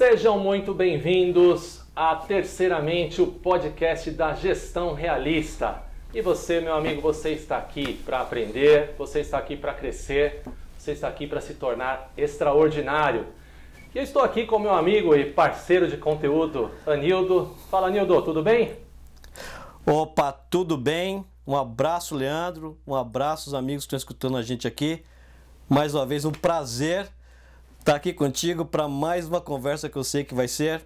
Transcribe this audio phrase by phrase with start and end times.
[0.00, 5.82] Sejam muito bem-vindos a Terceiramente, o podcast da gestão realista.
[6.14, 10.42] E você, meu amigo, você está aqui para aprender, você está aqui para crescer,
[10.78, 13.26] você está aqui para se tornar extraordinário.
[13.94, 17.54] E eu estou aqui com meu amigo e parceiro de conteúdo, Anildo.
[17.70, 18.78] Fala, Anildo, tudo bem?
[19.84, 21.26] Opa, tudo bem?
[21.46, 22.78] Um abraço, Leandro.
[22.86, 25.04] Um abraço, os amigos que estão escutando a gente aqui.
[25.68, 27.06] Mais uma vez, um prazer
[27.80, 30.82] estar aqui contigo para mais uma conversa que eu sei que vai ser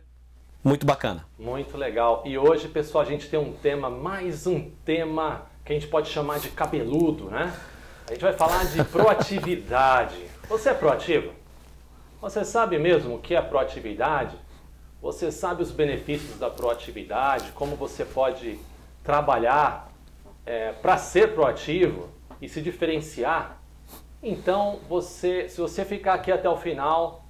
[0.62, 1.26] muito bacana.
[1.36, 2.22] Muito legal.
[2.24, 6.08] E hoje, pessoal, a gente tem um tema, mais um tema que a gente pode
[6.08, 7.52] chamar de cabeludo, né?
[8.06, 10.16] A gente vai falar de proatividade.
[10.48, 11.32] Você é proativo?
[12.20, 14.36] Você sabe mesmo o que é proatividade?
[15.02, 17.50] Você sabe os benefícios da proatividade?
[17.52, 18.58] Como você pode
[19.02, 19.90] trabalhar
[20.46, 22.08] é, para ser proativo
[22.40, 23.63] e se diferenciar?
[24.26, 27.26] Então, você, se você ficar aqui até o final,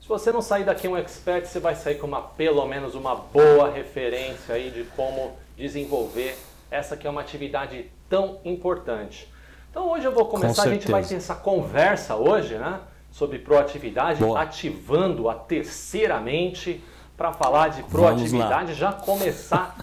[0.00, 3.14] se você não sair daqui um expert, você vai sair com uma, pelo menos uma
[3.14, 6.38] boa referência aí de como desenvolver
[6.70, 9.28] essa que é uma atividade tão importante.
[9.70, 12.80] Então hoje eu vou começar, a gente vai ter essa conversa hoje, né?
[13.10, 14.40] Sobre proatividade, Boa.
[14.40, 16.82] ativando a terceira mente
[17.14, 19.76] para falar de proatividade, já começar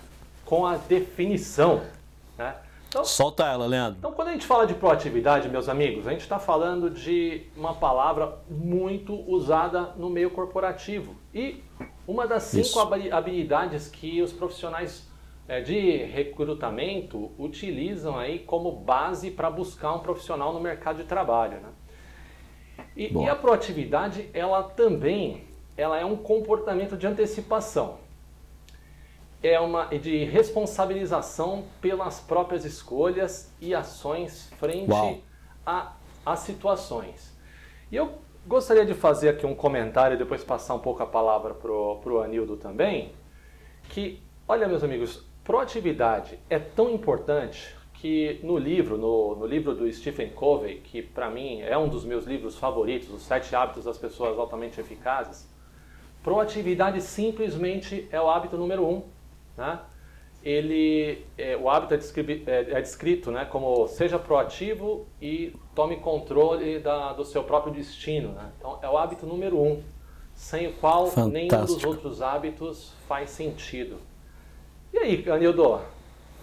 [0.43, 1.81] com a definição.
[2.95, 3.97] Então, Solta ela, Leandro.
[3.99, 7.73] Então, quando a gente fala de proatividade, meus amigos, a gente está falando de uma
[7.73, 11.13] palavra muito usada no meio corporativo.
[11.33, 11.61] E
[12.07, 12.79] uma das cinco Isso.
[13.11, 15.09] habilidades que os profissionais
[15.45, 21.57] é, de recrutamento utilizam aí como base para buscar um profissional no mercado de trabalho.
[21.59, 21.69] Né?
[22.95, 25.43] E, e, a proatividade, ela também
[25.75, 28.04] ela é um comportamento de antecipação
[29.47, 35.23] é uma de responsabilização pelas próprias escolhas e ações frente
[35.65, 35.93] a,
[36.25, 37.35] a situações.
[37.91, 38.13] E eu
[38.47, 42.21] gostaria de fazer aqui um comentário e depois passar um pouco a palavra para o
[42.21, 43.11] Anildo também,
[43.89, 49.91] que, olha meus amigos, proatividade é tão importante que no livro, no, no livro do
[49.91, 53.97] Stephen Covey, que para mim é um dos meus livros favoritos, Os Sete Hábitos das
[53.97, 55.47] Pessoas Altamente Eficazes,
[56.23, 59.14] proatividade simplesmente é o hábito número um
[59.57, 59.79] né?
[60.45, 66.77] ele, é, o hábito é, é, é, descrito né, como seja proativo e tome controle
[66.79, 68.29] da, do seu próprio destino.
[68.29, 68.51] Né?
[68.59, 69.81] Então, é o hábito número um,
[70.35, 71.29] sem o qual Fantástico.
[71.29, 73.97] nenhum dos outros hábitos faz sentido.
[74.93, 75.81] E aí, Anildo,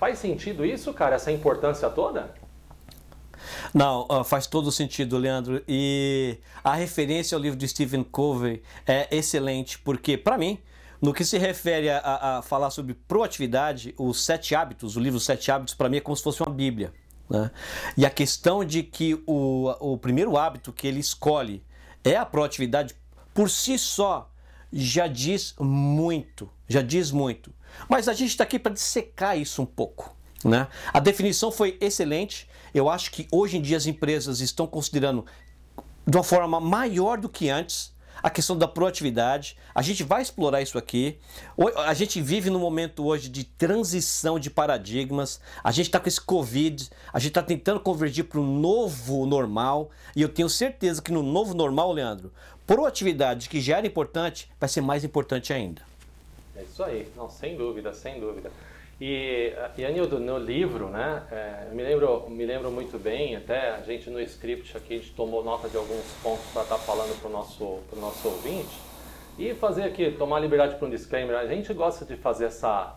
[0.01, 2.34] faz sentido isso, cara, essa importância toda?
[3.72, 5.62] Não, faz todo sentido, Leandro.
[5.67, 10.59] E a referência ao livro de Stephen Covey é excelente, porque, para mim,
[11.03, 15.51] no que se refere a, a, falar sobre proatividade, os sete hábitos, o livro Sete
[15.51, 16.95] Hábitos, para mim é como se fosse uma Bíblia.
[17.29, 17.51] Né?
[17.97, 21.65] E a questão de que o, o primeiro hábito que ele escolhe
[22.05, 22.95] é a proatividade,
[23.35, 24.31] por si só,
[24.73, 26.49] já diz muito.
[26.69, 27.53] Já diz muito.
[27.89, 30.17] Mas a gente está aqui para dissecar isso um pouco.
[30.45, 30.69] Né?
[30.93, 32.49] A definição foi excelente.
[32.73, 35.27] Eu acho que hoje em dia as empresas estão considerando
[36.07, 37.91] de uma forma maior do que antes
[38.22, 39.56] a questão da proatividade.
[39.75, 41.19] A gente vai explorar isso aqui.
[41.87, 45.41] A gente vive num momento hoje de transição de paradigmas.
[45.65, 49.91] A gente está com esse Covid, a gente está tentando convergir para um novo normal.
[50.15, 52.33] E eu tenho certeza que no novo normal, Leandro,
[52.66, 55.83] proatividade que já era importante, vai ser mais importante ainda.
[56.54, 58.50] É isso aí, não, sem dúvida, sem dúvida.
[59.05, 63.71] E, e Anildo, no livro, né, é, eu me lembro, me lembro muito bem, até
[63.71, 66.81] a gente no script aqui, a gente tomou nota de alguns pontos para estar tá
[66.81, 68.71] falando para o nosso, pro nosso ouvinte,
[69.37, 72.97] e fazer aqui, tomar liberdade para um disclaimer, a gente gosta de fazer essa,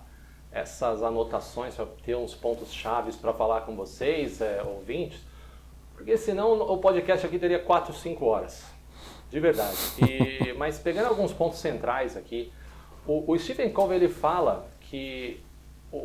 [0.52, 5.20] essas anotações para ter uns pontos chaves para falar com vocês, é, ouvintes,
[5.96, 8.64] porque senão o podcast aqui teria 4, 5 horas,
[9.32, 9.76] de verdade.
[10.08, 12.54] E, mas pegando alguns pontos centrais aqui,
[13.08, 15.44] o, o Stephen Covey ele fala que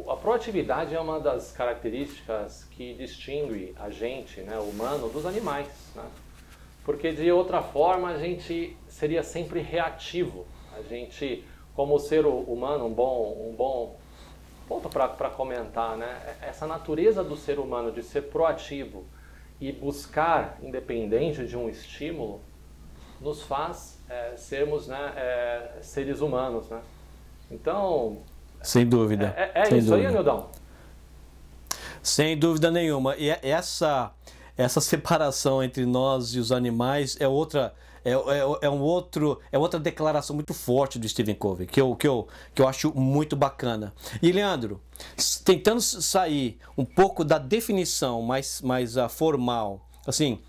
[0.08, 5.68] a proatividade é uma das características que distingue a gente, né, humano, dos animais.
[5.94, 6.04] Né?
[6.84, 10.46] Porque de outra forma a gente seria sempre reativo.
[10.76, 11.44] A gente,
[11.74, 13.96] como ser humano, um bom, um bom
[14.68, 16.36] ponto para comentar, né?
[16.40, 19.04] essa natureza do ser humano de ser proativo
[19.60, 22.40] e buscar, independente de um estímulo,
[23.20, 26.68] nos faz é, sermos né, é, seres humanos.
[26.68, 26.80] Né?
[27.50, 28.22] Então,
[28.62, 29.34] sem dúvida.
[29.36, 30.08] É, é, é Sem isso dúvida.
[30.08, 30.48] aí, Nildão?
[32.02, 33.16] Sem dúvida nenhuma.
[33.16, 34.12] E é, essa,
[34.56, 37.74] essa separação entre nós e os animais é outra.
[38.02, 38.16] É, é,
[38.62, 42.26] é, um outro, é outra declaração muito forte do Stephen Covey, que eu, que, eu,
[42.54, 43.92] que eu acho muito bacana.
[44.22, 44.80] E Leandro,
[45.44, 50.40] tentando sair um pouco da definição mais, mais uh, formal, assim,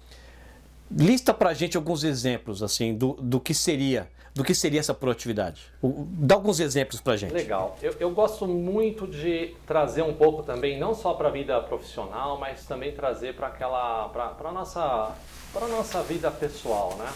[0.90, 5.62] lista pra gente alguns exemplos assim do, do que seria do que seria essa proatividade.
[5.84, 7.34] Dá alguns exemplos para gente.
[7.34, 7.78] Legal.
[7.82, 12.38] Eu, eu, gosto muito de trazer um pouco também, não só para a vida profissional,
[12.38, 15.12] mas também trazer para aquela, para a nossa,
[15.52, 17.12] para nossa vida pessoal, né?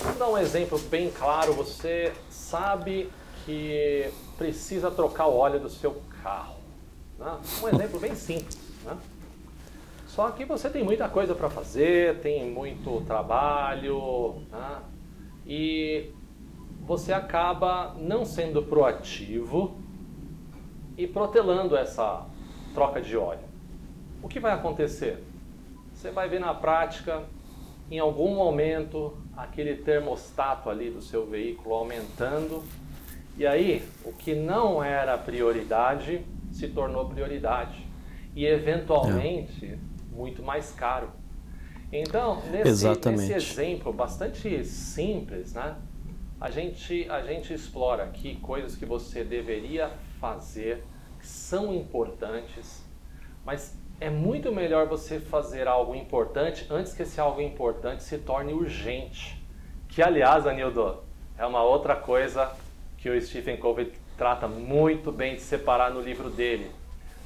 [0.00, 1.52] Vamos dar um exemplo bem claro.
[1.54, 3.10] Você sabe
[3.44, 6.56] que precisa trocar o óleo do seu carro.
[7.18, 7.38] Né?
[7.62, 8.58] Um exemplo bem simples.
[8.84, 8.96] Né?
[10.08, 14.78] Só que você tem muita coisa para fazer, tem muito trabalho, né?
[15.46, 16.10] E
[16.80, 19.76] você acaba não sendo proativo
[20.96, 22.26] e protelando essa
[22.72, 23.44] troca de óleo.
[24.22, 25.22] O que vai acontecer?
[25.92, 27.22] Você vai ver na prática,
[27.90, 32.62] em algum momento, aquele termostato ali do seu veículo aumentando,
[33.36, 37.84] e aí o que não era prioridade se tornou prioridade.
[38.34, 39.66] E eventualmente.
[39.66, 39.78] É
[40.14, 41.10] muito mais caro.
[41.96, 45.76] Então, nesse, nesse exemplo bastante simples, né,
[46.40, 50.82] a, gente, a gente explora aqui coisas que você deveria fazer,
[51.20, 52.84] que são importantes,
[53.46, 58.52] mas é muito melhor você fazer algo importante antes que esse algo importante se torne
[58.52, 59.40] urgente.
[59.88, 60.98] Que, aliás, Anildo,
[61.38, 62.50] é uma outra coisa
[62.98, 66.72] que o Stephen Covey trata muito bem de separar no livro dele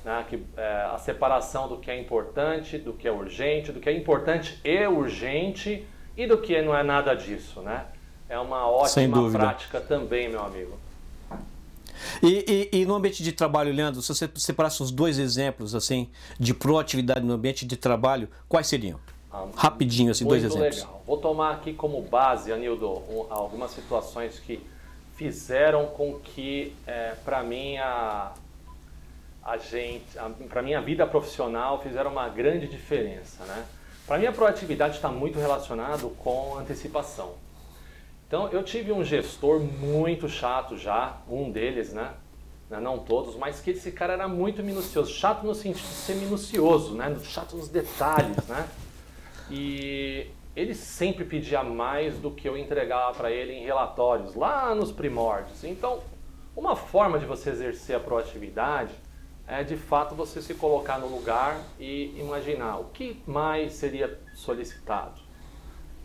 [0.05, 3.89] né, que, é, a separação do que é importante, do que é urgente, do que
[3.89, 5.87] é importante e urgente
[6.17, 7.87] e do que não é nada disso, né?
[8.29, 10.79] É uma ótima prática também, meu amigo.
[12.23, 16.09] E, e, e, no ambiente de trabalho, Leandro, se você separasse os dois exemplos assim
[16.39, 19.01] de proatividade no ambiente de trabalho, quais seriam?
[19.33, 20.77] Ah, Rapidinho, assim, dois exemplos.
[20.77, 21.03] Legal.
[21.07, 24.61] Vou tomar aqui como base, Anildo, um, algumas situações que
[25.17, 28.33] fizeram com que, é, para mim, a,
[29.49, 30.05] a gente,
[30.51, 33.65] para minha vida profissional, fizeram uma grande diferença, né?
[34.07, 37.33] Para mim a proatividade está muito relacionado com antecipação.
[38.27, 42.13] Então eu tive um gestor muito chato já, um deles, né?
[42.71, 46.95] Não todos, mas que esse cara era muito minucioso, chato no sentido de ser minucioso,
[46.95, 47.17] né?
[47.25, 48.69] Chato nos detalhes, né?
[49.51, 54.93] E ele sempre pedia mais do que eu entregava para ele em relatórios, lá nos
[54.93, 55.65] primórdios.
[55.65, 56.01] Então,
[56.55, 58.93] uma forma de você exercer a proatividade
[59.49, 65.21] é de fato você se colocar no lugar e imaginar o que mais seria solicitado.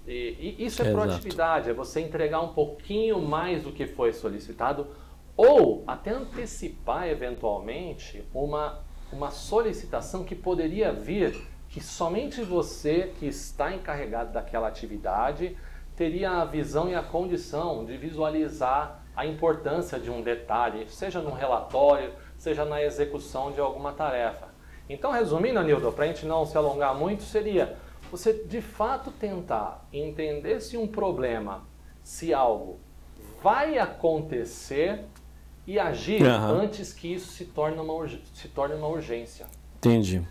[0.07, 1.01] E, e isso é Exato.
[1.01, 4.87] proatividade, é você entregar um pouquinho mais do que foi solicitado
[5.35, 8.79] ou até antecipar eventualmente uma,
[9.11, 11.35] uma solicitação que poderia vir
[11.67, 15.57] que somente você que está encarregado daquela atividade
[15.95, 21.33] teria a visão e a condição de visualizar a importância de um detalhe, seja num
[21.33, 22.11] relatório,
[22.43, 24.49] seja na execução de alguma tarefa.
[24.89, 27.77] Então, resumindo, Anildo, para a gente não se alongar muito, seria
[28.11, 31.63] você de fato tentar entender se um problema,
[32.03, 32.81] se algo
[33.41, 35.05] vai acontecer
[35.65, 36.61] e agir uhum.
[36.61, 39.47] antes que isso se torne uma, se torne uma urgência.
[39.77, 40.21] Entendi.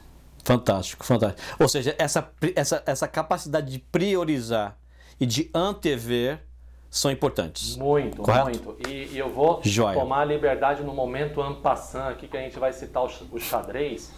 [0.44, 1.56] Fantástico, fantástico.
[1.58, 4.76] Ou seja, essa, essa, essa capacidade de priorizar
[5.18, 6.42] e de antever
[6.92, 7.74] são importantes.
[7.78, 8.44] Muito, Correto?
[8.44, 8.76] muito.
[8.86, 9.98] E, e, eu vou Joia.
[9.98, 14.12] tomar a liberdade no momento ampassant aqui que a gente vai citar o, o xadrez.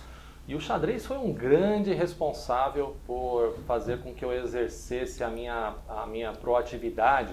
[0.48, 5.74] E o xadrez foi um grande responsável por fazer com que eu exercesse a minha,
[5.88, 7.32] a minha proatividade.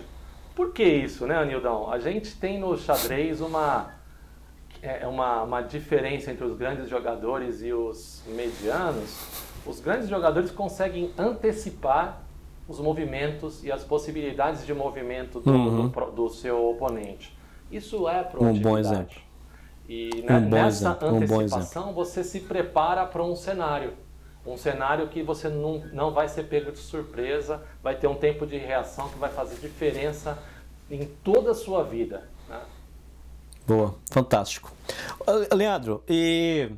[0.55, 1.91] Por que isso, né, Anildão?
[1.91, 3.95] A gente tem no xadrez uma,
[4.79, 9.17] é, uma, uma diferença entre os grandes jogadores e os medianos.
[9.65, 12.21] Os grandes jogadores conseguem antecipar
[12.71, 15.87] os movimentos e as possibilidades de movimento do, uhum.
[15.89, 17.37] do, do seu oponente.
[17.71, 18.59] Isso é proatividade.
[18.59, 19.21] Um bom exemplo.
[19.87, 21.07] E né, um nessa exemplo.
[21.07, 23.93] antecipação um você se prepara para um cenário.
[24.45, 28.47] Um cenário que você não, não vai ser pego de surpresa, vai ter um tempo
[28.47, 30.37] de reação que vai fazer diferença
[30.89, 32.27] em toda a sua vida.
[32.49, 32.59] Né?
[33.67, 34.71] Boa, fantástico.
[35.53, 36.71] Leandro, e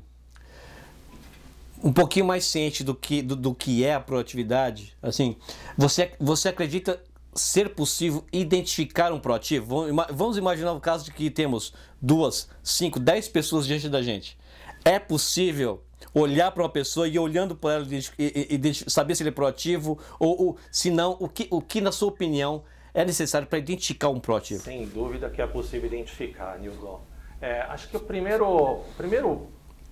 [1.84, 5.36] um pouquinho mais ciente do que, do, do que é a proatividade, assim,
[5.78, 7.02] você, você acredita
[7.36, 9.86] ser possível identificar um proativo?
[10.12, 14.38] Vamos imaginar o caso de que temos duas, cinco, dez pessoas diante da gente.
[14.86, 19.30] É possível olhar para uma pessoa e olhando para ela e, e, saber se ele
[19.30, 22.64] é proativo ou, ou se não, o que, o que na sua opinião
[22.94, 24.62] é necessário para identificar um proativo?
[24.62, 27.02] Sem dúvida que é possível identificar, Nilson.
[27.42, 28.86] É, acho que o primeiro, o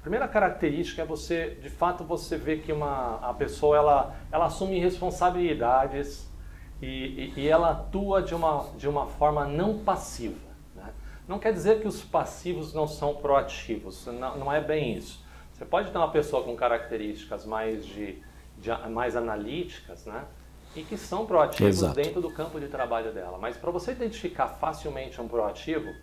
[0.02, 4.80] primeira característica é você, de fato, você ver que uma, a pessoa ela, ela assume
[4.80, 6.30] responsabilidades
[6.82, 10.50] e, e, e ela atua de uma, de uma forma não passiva.
[10.76, 10.92] Né?
[11.28, 15.24] Não quer dizer que os passivos não são proativos, não, não é bem isso.
[15.54, 18.22] Você pode ter uma pessoa com características mais, de,
[18.58, 20.26] de mais analíticas, né?
[20.76, 21.96] e que são proativos Exato.
[21.96, 23.38] dentro do campo de trabalho dela.
[23.38, 25.94] Mas para você identificar facilmente um proativo,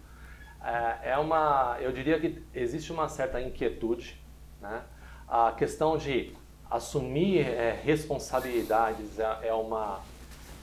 [0.62, 4.20] é, é uma, eu diria que existe uma certa inquietude,
[4.60, 4.82] né?
[5.26, 6.34] A questão de
[6.70, 10.00] assumir é, responsabilidades é, é uma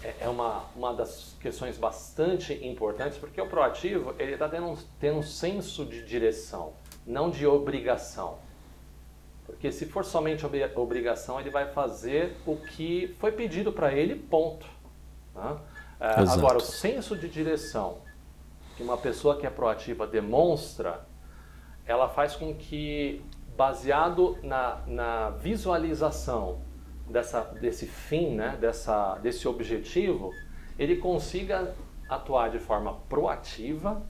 [0.06, 5.18] é, é uma, uma das questões bastante importantes, porque o proativo ele está tendo, tendo
[5.18, 6.74] um senso de direção,
[7.06, 8.38] não de obrigação.
[9.48, 14.66] Porque se for somente obrigação, ele vai fazer o que foi pedido para ele, ponto.
[15.34, 15.58] Né?
[16.00, 18.05] É, agora, o senso de direção
[18.76, 21.06] que uma pessoa que é proativa demonstra,
[21.86, 23.22] ela faz com que,
[23.56, 26.62] baseado na, na visualização
[27.10, 30.32] dessa, desse fim, né, dessa, desse objetivo,
[30.78, 31.74] ele consiga
[32.10, 34.02] atuar de forma proativa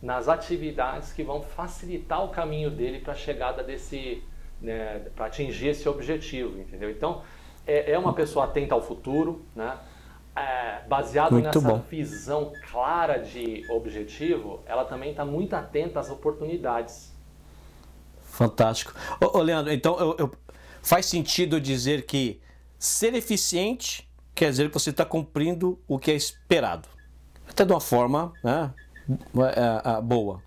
[0.00, 4.22] nas atividades que vão facilitar o caminho dele para a chegada desse,
[4.60, 6.90] né, para atingir esse objetivo, entendeu?
[6.90, 7.22] Então,
[7.66, 9.78] é, é, uma pessoa atenta ao futuro, né?
[10.34, 11.82] É, baseado muito nessa bom.
[11.90, 17.12] visão clara de objetivo, ela também está muito atenta às oportunidades.
[18.22, 18.94] Fantástico.
[19.20, 20.32] Ô, ô Leandro, então eu, eu,
[20.82, 22.40] faz sentido dizer que
[22.78, 26.88] ser eficiente quer dizer que você está cumprindo o que é esperado.
[27.48, 28.72] Até de uma forma né,
[29.08, 30.42] é, é, boa.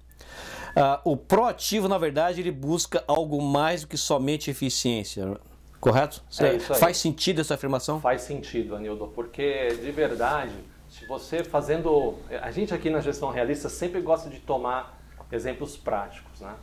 [0.75, 5.39] Uh, o proativo, na verdade, ele busca algo mais do que somente eficiência.
[5.85, 6.23] Correto?
[6.39, 6.57] É.
[6.57, 8.01] Faz sentido essa afirmação?
[8.01, 10.55] Faz sentido, Anildo, porque de verdade,
[10.89, 12.15] se você fazendo.
[12.41, 14.99] A gente aqui na gestão realista sempre gosta de tomar
[15.31, 16.55] exemplos práticos, né?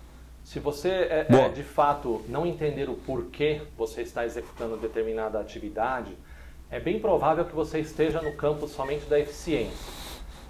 [0.42, 6.16] Se você é, é, de fato não entender o porquê você está executando determinada atividade,
[6.68, 9.92] é bem provável que você esteja no campo somente da eficiência.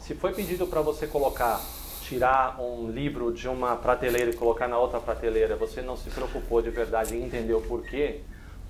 [0.01, 1.61] Se foi pedido para você colocar
[2.01, 6.63] tirar um livro de uma prateleira e colocar na outra prateleira, você não se preocupou
[6.63, 8.23] de verdade em entender o porquê,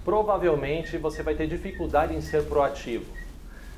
[0.04, 3.04] provavelmente você vai ter dificuldade em ser proativo.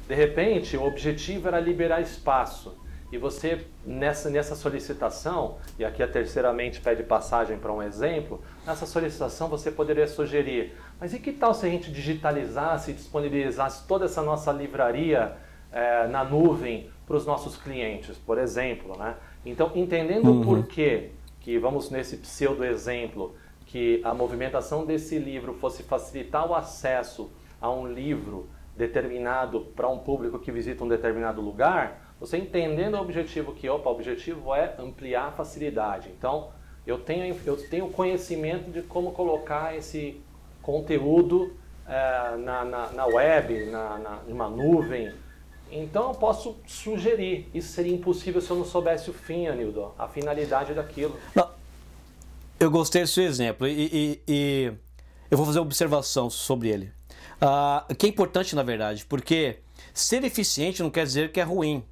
[0.09, 2.77] De repente, o objetivo era liberar espaço
[3.15, 8.87] e você nessa, nessa solicitação, e aqui a terceiramente pede passagem para um exemplo, nessa
[8.87, 14.07] solicitação você poderia sugerir, mas e que tal se a gente digitalizasse e disponibilizasse toda
[14.07, 15.37] essa nossa livraria
[15.71, 19.15] é, na nuvem para os nossos clientes, por exemplo, né?
[19.47, 20.41] Então, entendendo uhum.
[20.41, 23.37] o porquê que, vamos nesse pseudo exemplo,
[23.75, 27.29] que a movimentação desse livro fosse facilitar o acesso
[27.61, 33.01] a um livro determinado para um público que visita um determinado lugar, você entendendo o
[33.01, 36.09] objetivo que, opa, o objetivo é ampliar a facilidade.
[36.17, 36.53] Então,
[36.87, 40.23] eu tenho, eu tenho conhecimento de como colocar esse
[40.63, 41.53] conteúdo
[41.89, 45.13] é, na, na, na, web, na, na, numa nuvem,
[45.73, 47.51] então eu posso sugerir.
[47.53, 51.19] Isso seria impossível se eu não soubesse o fim, Anildo, a finalidade daquilo.
[51.35, 51.49] Não,
[52.65, 54.73] eu gostei do seu exemplo e, e, e,
[55.31, 56.93] eu vou fazer uma observação sobre ele.
[57.37, 59.59] Uh, que é importante, na verdade, porque
[59.93, 61.85] ser eficiente não quer dizer que é ruim.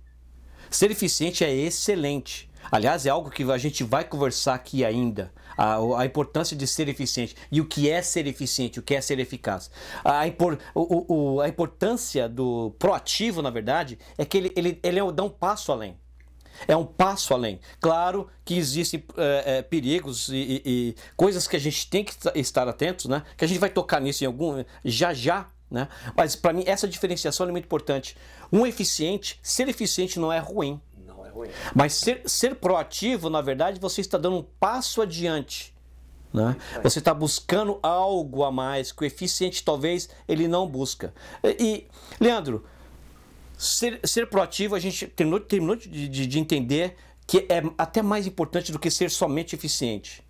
[0.70, 2.50] Ser eficiente é excelente.
[2.70, 5.32] Aliás, é algo que a gente vai conversar aqui ainda.
[5.56, 9.00] A, a, importância de ser eficiente e o que é ser eficiente, o que é
[9.02, 9.70] ser eficaz.
[10.02, 14.98] A, impor, o, o, a importância do proativo, na verdade, é que ele, ele, ele
[14.98, 15.98] é, dá um passo além.
[16.66, 17.60] É um passo além.
[17.80, 22.14] Claro que existem é, é, perigos e, e, e, coisas que a gente tem que
[22.34, 23.22] estar atentos, né?
[23.36, 25.88] Que a gente vai tocar nisso em algum já já, né?
[26.16, 28.16] Mas para mim essa diferenciação é muito importante.
[28.52, 30.80] Um eficiente, ser eficiente não é ruim
[31.32, 31.48] ruim.
[31.74, 35.74] Mas ser, ser proativo, na verdade, você está dando um passo adiante.
[36.32, 36.56] Né?
[36.82, 41.12] Você está buscando algo a mais que o eficiente talvez ele não busca.
[41.44, 41.88] E, e
[42.20, 42.64] Leandro,
[43.62, 48.26] ser, ser proativo, a gente terminou, terminou de, de, de entender que é até mais
[48.26, 50.24] importante do que ser somente eficiente.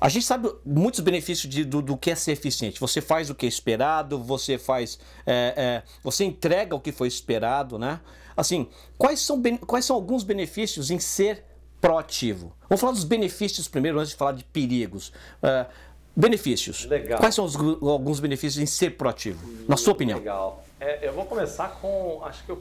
[0.00, 2.80] A gente sabe muitos benefícios de, do, do, que é ser eficiente.
[2.80, 7.06] Você faz o que é esperado, você faz, é, é, você entrega o que foi
[7.06, 8.00] esperado, né?
[8.36, 11.44] Assim, quais são, quais são alguns benefícios em ser
[11.80, 12.56] proativo?
[12.68, 15.08] Vamos falar dos benefícios primeiro, antes de falar de perigos.
[15.42, 15.70] Uh,
[16.16, 16.84] benefícios.
[16.86, 17.18] Legal.
[17.18, 19.38] Quais são os, alguns benefícios em ser proativo,
[19.68, 20.18] na sua opinião?
[20.18, 20.64] Legal.
[20.80, 22.56] É, eu vou começar com, acho que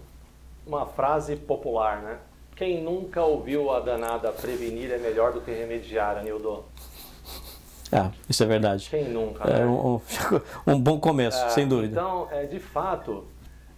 [0.65, 2.17] uma frase popular, né?
[2.55, 6.65] Quem nunca ouviu a danada prevenir é melhor do que remediar, Anildo?
[7.91, 8.89] Ah, isso é verdade.
[8.89, 9.61] Quem nunca, é né?
[9.61, 10.01] É um,
[10.67, 11.91] um, bom começo, é, sem dúvida.
[11.91, 13.25] Então, é, de fato,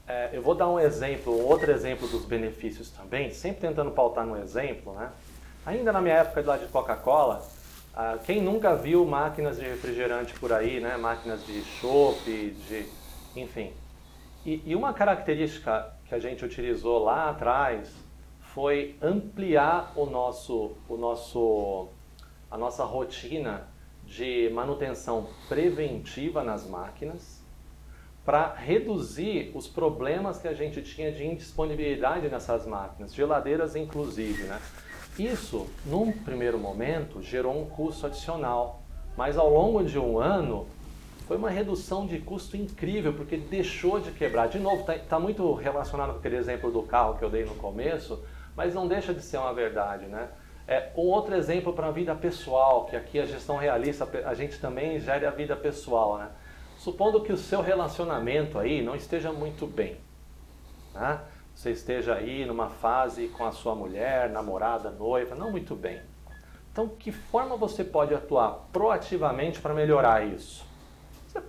[0.07, 4.25] é, eu vou dar um exemplo, um outro exemplo dos benefícios também, sempre tentando pautar
[4.25, 5.11] no exemplo, né?
[5.65, 7.45] Ainda na minha época de lá de Coca-Cola,
[7.93, 10.95] ah, quem nunca viu máquinas de refrigerante por aí, né?
[10.95, 12.85] Máquinas de chopp, de,
[13.35, 13.73] enfim.
[14.49, 17.93] E, e uma característica que a gente utilizou lá atrás
[18.41, 21.89] foi ampliar o nosso, o nosso,
[22.49, 23.67] a nossa rotina
[24.07, 27.43] de manutenção preventiva nas máquinas
[28.25, 34.45] para reduzir os problemas que a gente tinha de indisponibilidade nessas máquinas, geladeiras inclusive.
[34.45, 34.59] Né?
[35.19, 38.81] Isso, num primeiro momento, gerou um custo adicional,
[39.15, 40.65] mas ao longo de um ano
[41.29, 44.47] foi uma redução de custo incrível, porque deixou de quebrar.
[44.47, 47.53] De novo, está tá muito relacionado com aquele exemplo do carro que eu dei no
[47.53, 50.07] começo, mas não deixa de ser uma verdade.
[50.07, 50.27] Né?
[50.67, 54.59] É, um outro exemplo para a vida pessoal, que aqui a gestão realista, a gente
[54.59, 56.17] também gere a vida pessoal.
[56.17, 56.29] Né?
[56.79, 59.97] Supondo que o seu relacionamento aí não esteja muito bem,
[60.95, 61.19] né?
[61.53, 66.01] você esteja aí numa fase com a sua mulher, namorada, noiva, não muito bem.
[66.71, 70.67] Então, que forma você pode atuar proativamente para melhorar isso?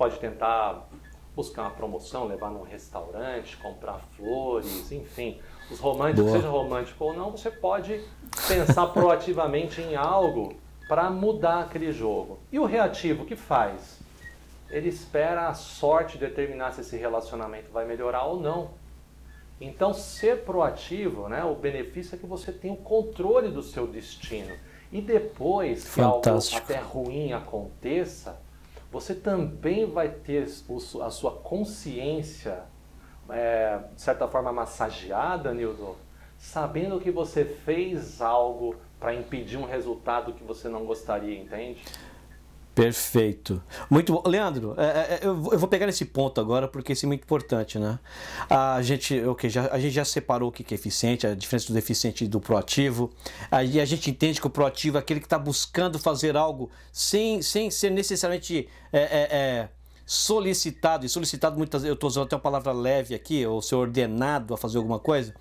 [0.00, 0.88] Pode tentar
[1.36, 5.38] buscar uma promoção, levar num restaurante, comprar flores, enfim,
[5.70, 6.36] os românticos, Boa.
[6.38, 8.02] seja romântico ou não, você pode
[8.48, 10.54] pensar proativamente em algo
[10.88, 12.38] para mudar aquele jogo.
[12.50, 14.00] E o reativo, o que faz?
[14.70, 18.70] Ele espera a sorte determinar se esse relacionamento vai melhorar ou não.
[19.60, 24.56] Então, ser proativo, né, o benefício é que você tem o controle do seu destino.
[24.90, 26.56] E depois que Fantástico.
[26.56, 28.40] algo até ruim aconteça,
[28.90, 32.64] você também vai ter a sua consciência
[33.32, 35.96] é, de certa forma, massageada, Nildo,
[36.36, 41.82] sabendo que você fez algo para impedir um resultado que você não gostaria, entende?
[42.80, 43.62] Perfeito.
[43.90, 44.22] Muito bom.
[44.26, 47.78] Leandro, é, é, é eu vou pegar nesse ponto agora porque isso é muito importante,
[47.78, 47.98] né?
[48.48, 51.78] A gente, okay, já, a gente já separou o que é eficiente, a diferença do
[51.78, 53.10] eficiente e do proativo.
[53.50, 57.42] Aí a gente entende que o proativo é aquele que está buscando fazer algo sem,
[57.42, 58.66] sem ser necessariamente.
[58.90, 59.68] É, é, é
[60.06, 63.76] solicitado, e solicitado muitas vezes, eu estou usando até uma palavra leve aqui, ou ser
[63.76, 65.32] ordenado a fazer alguma coisa,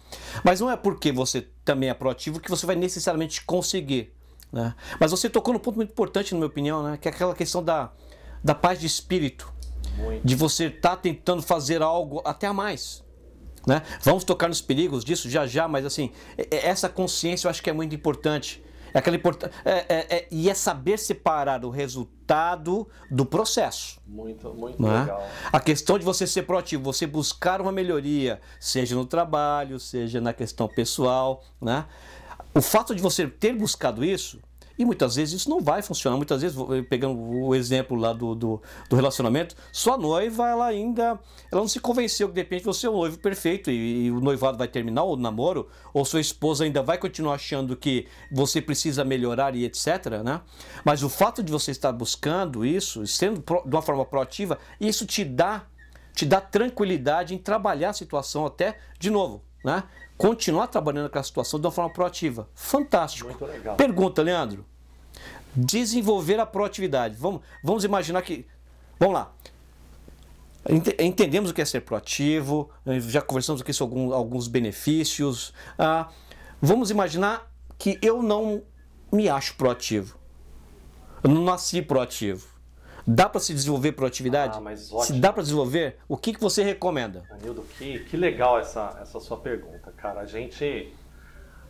[0.44, 4.14] mas não é porque você também é proativo que você vai necessariamente conseguir.
[4.52, 4.74] Né?
[5.00, 6.98] Mas você tocou num ponto muito importante, na minha opinião, né?
[6.98, 7.92] que é aquela questão da,
[8.44, 9.52] da paz de espírito,
[9.98, 10.26] muito.
[10.26, 13.04] de você estar tá tentando fazer algo até a mais.
[13.68, 13.82] Né?
[14.02, 16.12] Vamos tocar nos perigos disso já já, mas assim,
[16.50, 18.64] essa consciência eu acho que é muito importante.
[18.94, 19.44] É aquela import...
[19.44, 24.00] É, é, é, e é saber separar o resultado do processo.
[24.08, 25.00] Muito, muito é?
[25.02, 25.28] legal.
[25.52, 30.34] A questão de você ser proativo, você buscar uma melhoria, seja no trabalho, seja na
[30.34, 31.44] questão pessoal.
[31.62, 31.86] Né?
[32.54, 34.40] O fato de você ter buscado isso
[34.80, 36.16] e muitas vezes isso não vai funcionar.
[36.16, 36.58] Muitas vezes,
[36.90, 41.20] pegando o exemplo lá do, do, do, relacionamento, sua noiva, ela ainda
[41.52, 44.22] ela não se convenceu que de repente você é o noivo perfeito e, e, o
[44.22, 49.04] noivado vai terminar, o namoro, ou sua esposa ainda vai continuar achando que você precisa
[49.04, 50.24] melhorar e etc.
[50.24, 50.40] Né?
[50.86, 55.06] Mas o fato de você estar buscando isso, sendo pro, de uma forma proativa, isso
[55.06, 55.66] te dá,
[56.16, 59.84] te dá tranquilidade em trabalhar a situação até, de novo, né?
[60.20, 62.50] Continuar trabalhando com a situação de uma forma proativa.
[62.54, 63.30] Fantástico.
[63.30, 63.78] Muito legal.
[63.78, 64.66] Pergunta, Leandro.
[65.56, 67.16] Desenvolver a proatividade.
[67.18, 68.46] Vamos, vamos imaginar que.
[69.00, 69.32] Vamos lá.
[71.00, 72.70] Entendemos o que é ser proativo,
[73.08, 75.54] já conversamos aqui sobre alguns, alguns benefícios.
[75.78, 76.10] Ah,
[76.62, 78.62] vamos imaginar que eu não
[79.12, 80.20] me acho proativo.
[81.24, 82.46] Eu não nasci proativo.
[83.12, 84.56] Dá para se desenvolver proatividade?
[84.56, 85.04] Ah, mas ótimo.
[85.04, 87.24] Se dá para desenvolver, o que, que você recomenda?
[87.32, 90.22] Anildo, que, que legal essa, essa sua pergunta, cara.
[90.22, 90.94] A gente,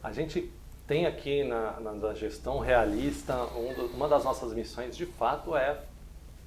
[0.04, 0.52] a gente
[0.86, 5.80] tem aqui na, na gestão realista, um do, uma das nossas missões de fato é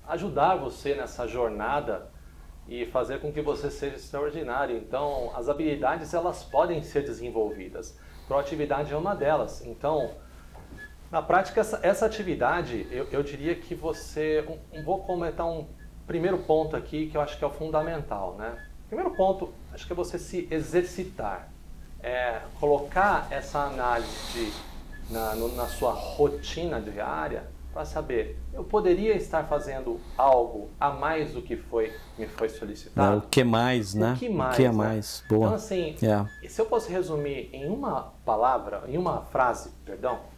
[0.09, 2.11] ajudar você nessa jornada
[2.69, 4.77] e fazer com que você seja extraordinário.
[4.77, 7.97] Então, as habilidades elas podem ser desenvolvidas.
[8.29, 9.65] Proatividade é uma delas.
[9.65, 10.11] Então,
[11.13, 14.43] na prática, essa, essa atividade, eu, eu, diria que você.
[14.73, 15.67] Um, vou comentar um
[16.07, 18.35] primeiro ponto aqui que eu acho que é o fundamental.
[18.39, 18.57] Né?
[18.87, 21.51] Primeiro ponto, acho que é você se exercitar.
[22.03, 29.15] É, colocar essa análise de, na, no, na sua rotina diária para saber, eu poderia
[29.15, 33.15] estar fazendo algo a mais do que foi me foi solicitado?
[33.15, 34.15] É, o que mais, né?
[34.15, 34.55] O que mais?
[34.55, 34.75] O que é né?
[34.75, 35.25] mais?
[35.29, 35.45] Boa.
[35.45, 36.29] Então, assim, yeah.
[36.49, 40.32] se eu posso resumir em uma palavra, em uma frase, perdão,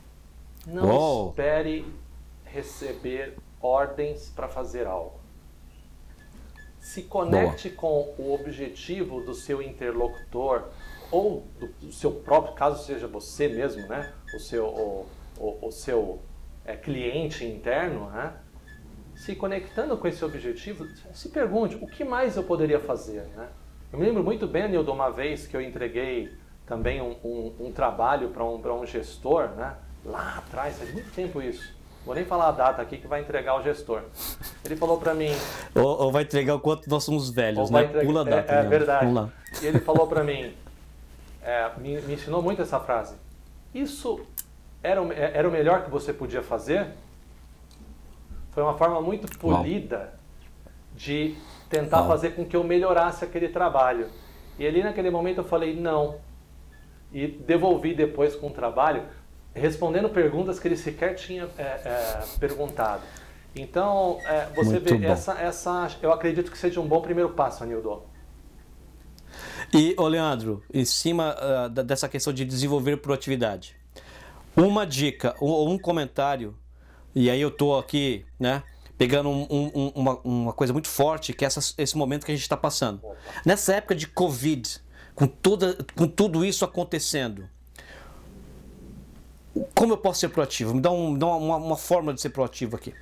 [0.66, 1.30] não Uou.
[1.30, 1.84] espere
[2.44, 5.18] receber ordens para fazer algo.
[6.78, 7.80] Se conecte Boa.
[7.80, 10.68] com o objetivo do seu interlocutor
[11.10, 11.46] ou
[11.80, 14.12] do, seu próprio, caso seja você mesmo, né?
[14.34, 15.06] O seu, o,
[15.38, 16.20] o, o seu
[16.64, 18.34] é, cliente interno, né?
[19.14, 23.48] Se conectando com esse objetivo, se pergunte o que mais eu poderia fazer, né?
[23.92, 27.72] Eu me lembro muito bem, Nildo, uma vez que eu entreguei também um, um, um
[27.72, 29.76] trabalho para um, um gestor, né?
[30.04, 31.74] Lá atrás, faz muito tempo isso.
[32.04, 34.02] Vou nem falar a data aqui que vai entregar o gestor.
[34.62, 35.30] Ele falou para mim.
[35.74, 37.84] Ou, ou, vai entregar o quanto nós somos velhos, né?
[37.84, 38.52] Entregar, Pula a data.
[38.52, 39.06] É, é verdade.
[39.06, 39.32] Vamos lá.
[39.62, 40.52] E ele falou para mim,
[41.42, 43.14] é, me, me, ensinou muito essa frase.
[43.74, 44.20] Isso
[44.82, 46.88] era o, é, era o melhor que você podia fazer?
[48.52, 50.12] Foi uma forma muito polida
[50.94, 51.34] de
[51.70, 54.08] tentar fazer com que eu melhorasse aquele trabalho.
[54.58, 56.16] E ali naquele momento eu falei não.
[57.10, 59.04] E devolvi depois com o trabalho,
[59.54, 63.02] respondendo perguntas que ele sequer tinha é, é, perguntado.
[63.54, 67.62] Então, é, você Muito vê, essa, essa, eu acredito que seja um bom primeiro passo,
[67.62, 68.02] Anildo.
[69.72, 73.76] E, ô Leandro, em cima uh, dessa questão de desenvolver proatividade,
[74.56, 76.56] uma dica ou um, comentário,
[77.14, 78.62] e aí eu estou aqui, né,
[78.98, 82.34] pegando um, um, uma, uma, coisa muito forte, que é essa, esse momento que a
[82.34, 83.00] gente está passando.
[83.44, 84.80] Nessa época de Covid,
[85.14, 87.48] com, toda, com tudo isso acontecendo,
[89.74, 90.74] como eu posso ser proativo?
[90.74, 92.92] Me dá, um, dá uma, uma forma de ser proativo aqui.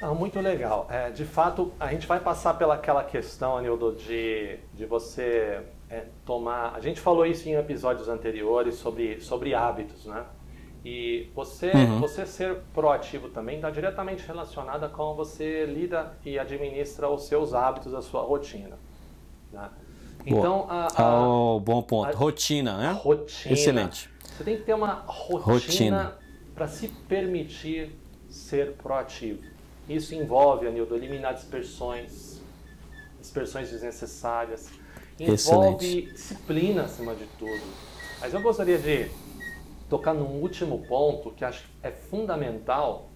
[0.00, 0.88] Ah, muito legal.
[0.90, 6.74] É, de fato, a gente vai passar pelaquela questão, Anildo, de, de você é, tomar.
[6.74, 10.24] A gente falou isso em episódios anteriores sobre, sobre hábitos, né?
[10.84, 12.00] E você, uhum.
[12.00, 17.54] você ser proativo também está diretamente relacionado a como você lida e administra os seus
[17.54, 18.76] hábitos, a sua rotina.
[19.52, 19.70] Né?
[20.26, 22.08] Então, a, a, oh, bom ponto.
[22.08, 22.92] A, rotina, né?
[23.00, 23.52] Rotina.
[23.52, 24.10] Excelente.
[24.42, 26.18] Você tem que ter uma rotina, rotina.
[26.52, 27.92] para se permitir
[28.28, 29.40] ser proativo.
[29.88, 32.42] Isso envolve, Anildo, eliminar dispersões,
[33.20, 34.68] dispersões desnecessárias.
[35.20, 36.12] Envolve Excelente.
[36.12, 37.62] disciplina acima de tudo.
[38.20, 39.08] Mas eu gostaria de
[39.88, 43.10] tocar num último ponto que acho é fundamental,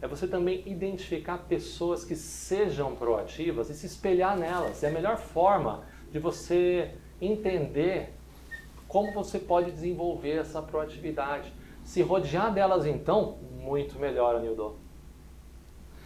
[0.00, 4.82] é você também identificar pessoas que sejam proativas e se espelhar nelas.
[4.82, 6.90] É a melhor forma de você
[7.20, 8.14] entender
[8.92, 11.50] como você pode desenvolver essa proatividade.
[11.82, 14.76] Se rodear delas, então, muito melhor, Anildo.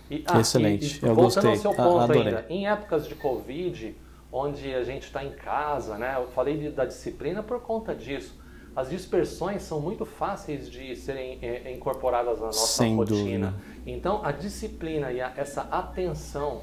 [0.09, 1.51] E, ah, Excelente, e, e, eu gostei.
[1.51, 2.23] ao seu ponto Adorei.
[2.23, 3.97] ainda, em épocas de Covid,
[4.31, 6.15] onde a gente está em casa, né?
[6.17, 8.47] Eu falei de, da disciplina por conta disso
[8.77, 13.17] as dispersões são muito fáceis de serem é, incorporadas na nossa Sem rotina.
[13.17, 13.55] Dúvida.
[13.87, 16.61] Então, a disciplina e a, essa atenção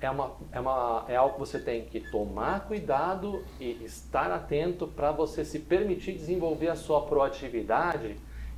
[0.00, 4.86] é, uma, é, uma, é algo que você tem que tomar cuidado e estar atento
[4.86, 8.16] para você se permitir desenvolver a sua proatividade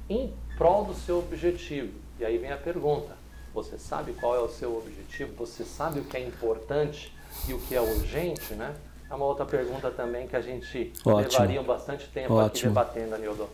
[0.08, 1.92] em prol do seu objetivo.
[2.18, 3.16] E aí vem a pergunta:
[3.54, 5.32] você sabe qual é o seu objetivo?
[5.38, 7.14] Você sabe o que é importante
[7.48, 8.74] e o que é urgente, né?
[9.10, 11.16] É uma outra pergunta também que a gente Ótimo.
[11.16, 12.46] levaria bastante tempo Ótimo.
[12.46, 13.48] aqui debatendo, Anildo.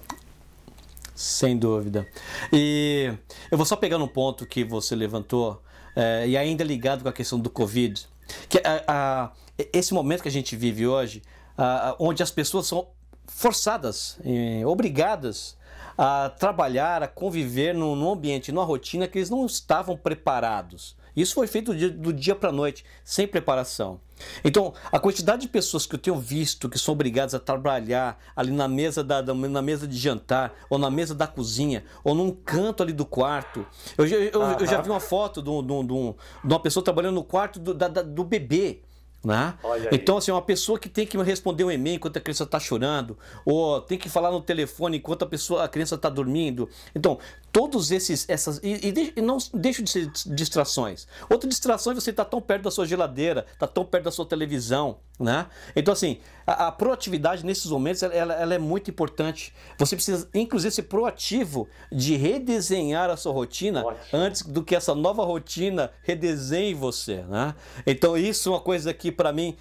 [1.14, 2.06] Sem dúvida.
[2.52, 3.10] E
[3.50, 5.62] eu vou só pegar no ponto que você levantou,
[5.96, 8.06] é, e ainda ligado com a questão do Covid,
[8.48, 9.32] que a, a,
[9.72, 11.22] esse momento que a gente vive hoje,
[11.56, 12.86] a, onde as pessoas são
[13.26, 14.18] forçadas,
[14.64, 15.56] obrigadas
[15.98, 20.94] a trabalhar, a conviver num, num ambiente, numa rotina que eles não estavam preparados.
[21.16, 24.00] Isso foi feito do dia, do dia para a noite, sem preparação.
[24.44, 28.50] Então, a quantidade de pessoas que eu tenho visto que são obrigadas a trabalhar ali
[28.50, 32.82] na mesa, da, na mesa de jantar, ou na mesa da cozinha, ou num canto
[32.82, 33.66] ali do quarto.
[33.96, 37.14] Eu, eu, eu, eu já vi uma foto de, de, de, de, uma pessoa trabalhando
[37.14, 38.80] no quarto do, da, do bebê.
[39.26, 39.54] Né?
[39.90, 43.18] Então, assim, uma pessoa que tem que responder um e-mail enquanto a criança está chorando,
[43.44, 46.68] ou tem que falar no telefone enquanto a, pessoa, a criança está dormindo.
[46.94, 47.18] Então,
[47.56, 51.08] todos esses essas e, e, e, não deixam de ser distrações.
[51.30, 54.04] Outra distração é você estar tá tão perto da sua geladeira, estar tá tão perto
[54.04, 55.46] da sua televisão, né?
[55.74, 59.54] Então assim, a, a proatividade nesses momentos ela, ela, é muito importante.
[59.78, 64.04] Você precisa inclusive ser proativo de redesenhar a sua rotina Ótimo.
[64.12, 67.54] antes do que essa nova rotina redesenhe você, né?
[67.86, 69.56] Então isso é uma coisa que para mim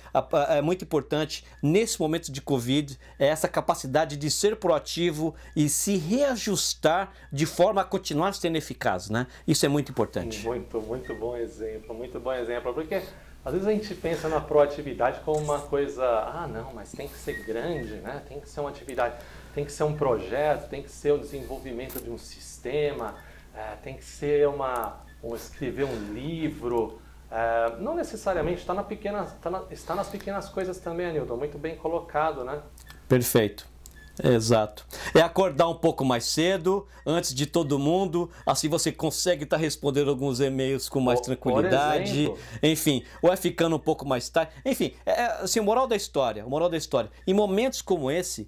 [0.49, 5.95] é muito importante nesse momento de Covid, é essa capacidade de ser proativo e se
[5.95, 9.28] reajustar de forma continuar sendo eficaz, né?
[9.48, 10.45] Isso é muito importante.
[10.45, 13.02] Muito, muito bom exemplo, muito bom exemplo, porque
[13.45, 17.15] às vezes a gente pensa na proatividade como uma coisa, ah, não, mas tem que
[17.15, 18.24] ser grande, né?
[18.28, 19.15] Tem que ser uma atividade,
[19.54, 23.15] tem que ser um projeto, tem que ser o desenvolvimento de um sistema,
[23.54, 27.00] é, tem que ser uma, um escrever um livro.
[27.30, 31.58] É, não necessariamente, está, na pequena, está, na, está nas pequenas coisas também, Anilton, muito
[31.60, 32.62] bem colocado, né?
[33.08, 33.75] Perfeito.
[34.23, 34.86] Exato.
[35.13, 39.62] É acordar um pouco mais cedo, antes de todo mundo, assim você consegue estar tá
[39.62, 42.32] respondendo alguns e-mails com mais tranquilidade.
[42.62, 44.51] Enfim, ou é ficando um pouco mais tarde.
[44.65, 47.10] Enfim, é, é, assim, moral da história, moral da história.
[47.28, 48.47] Em momentos como esse,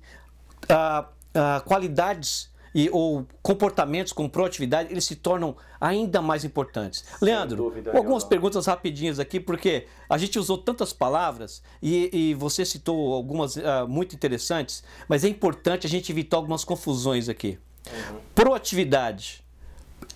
[0.69, 7.03] ah, ah, qualidades e, ou comportamentos com proatividade, eles se tornam ainda mais importantes.
[7.19, 12.65] Sem Leandro, algumas perguntas rapidinhas aqui, porque a gente usou tantas palavras e, e você
[12.65, 17.60] citou algumas uh, muito interessantes, mas é importante a gente evitar algumas confusões aqui.
[17.88, 18.19] Uhum.
[18.36, 19.43] Proatividade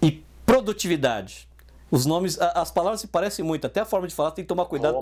[0.02, 1.50] e produtividade.
[1.90, 4.66] Os nomes, as palavras se parecem muito, até a forma de falar tem que tomar
[4.66, 4.98] cuidado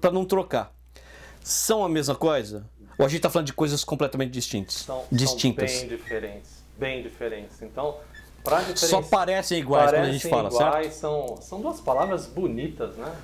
[0.00, 0.72] para não trocar.
[1.42, 2.64] São a mesma coisa?
[2.96, 4.74] Ou a gente está falando de coisas completamente distintas?
[4.74, 5.70] São, distintas.
[5.70, 7.60] São bem diferentes bem diferentes.
[7.62, 7.96] Então,
[8.42, 10.94] para Só parecem iguais parecem quando a gente fala, iguais, certo?
[10.94, 13.14] São, são duas palavras bonitas, né?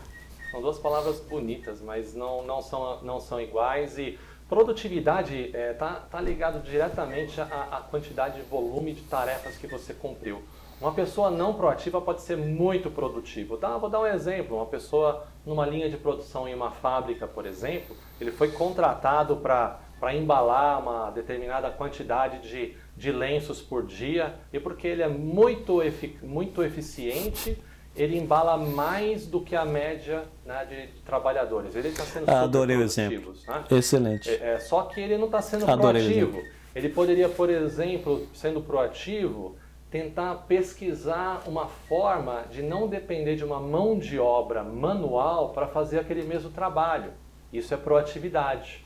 [0.50, 5.72] São duas palavras bonitas, mas não, não, são, não são iguais e produtividade está é,
[5.72, 10.42] tá, tá ligado diretamente à, à quantidade de volume de tarefas que você cumpriu.
[10.80, 13.56] Uma pessoa não proativa pode ser muito produtiva.
[13.56, 13.76] Tá?
[13.78, 14.56] Vou dar um exemplo.
[14.56, 20.14] Uma pessoa numa linha de produção em uma fábrica, por exemplo, ele foi contratado para
[20.14, 25.80] embalar uma determinada quantidade de, de lenços por dia e porque ele é muito,
[26.22, 27.58] muito eficiente,
[27.96, 31.74] ele embala mais do que a média né, de, trabalhadores.
[31.74, 33.34] Ele está sendo Adorei o exemplo.
[33.46, 33.64] Né?
[33.70, 34.30] Excelente.
[34.30, 36.42] É, é, só que ele não está sendo Adorei proativo.
[36.74, 39.56] Ele poderia, por exemplo, sendo proativo,
[39.90, 46.00] tentar pesquisar uma forma de não depender de uma mão de obra manual para fazer
[46.00, 47.12] aquele mesmo trabalho.
[47.52, 48.83] Isso é proatividade.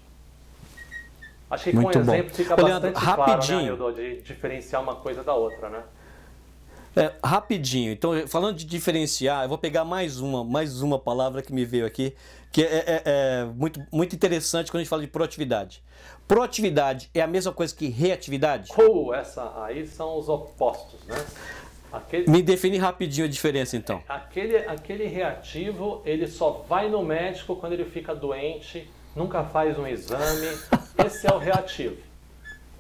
[1.51, 2.13] Acho que Muito com bom.
[2.15, 3.77] exemplo fica Olhando, bastante rapidinho.
[3.77, 5.83] claro, né, de diferenciar uma coisa da outra, né?
[6.97, 7.93] É, rapidinho.
[7.93, 11.87] Então, falando de diferenciar, eu vou pegar mais uma, mais uma palavra que me veio
[11.87, 12.15] aqui,
[12.51, 15.83] que é, é, é muito, muito interessante quando a gente fala de proatividade.
[16.27, 18.71] Proatividade é a mesma coisa que reatividade?
[18.77, 21.17] Oh, essa aí são os opostos, né?
[21.91, 24.03] Aquele, Me define rapidinho a diferença então.
[24.07, 29.87] Aquele, aquele reativo, ele só vai no médico quando ele fica doente, nunca faz um
[29.87, 30.47] exame.
[31.05, 31.97] Esse é o reativo.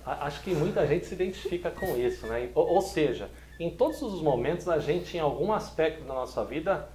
[0.07, 2.48] Acho que muita gente se identifica com isso, né?
[2.55, 3.29] Ou, ou seja,
[3.61, 6.88] em todos os momentos a gente, em algum aspecto da nossa vida,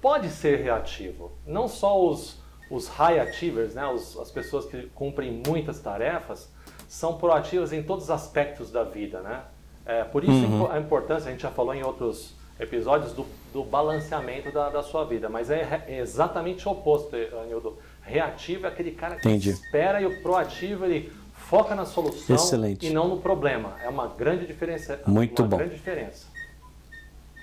[0.00, 1.32] pode ser reativo.
[1.44, 2.38] Não só os,
[2.70, 6.52] os high achievers, né, os, as pessoas que cumprem muitas tarefas,
[6.86, 9.42] são proativas em todos os aspectos da vida, né?
[9.84, 10.70] É, por isso uhum.
[10.70, 15.04] a importância, a gente já falou em outros episódios, do, do balanceamento da, da, sua
[15.04, 15.28] vida.
[15.28, 17.78] Mas é, é, exatamente o oposto, Anildo.
[18.06, 19.50] Reativo é aquele cara que Entendi.
[19.50, 22.86] espera e o proativo ele foca na solução Excelente.
[22.86, 23.76] e não no problema.
[23.82, 25.00] É uma grande diferença.
[25.06, 25.56] Muito uma bom.
[25.58, 26.26] grande diferença.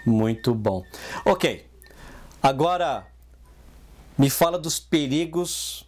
[0.06, 0.84] Muito bom.
[1.26, 1.66] Ok.
[2.42, 3.06] Agora,
[4.18, 5.86] me fala dos perigos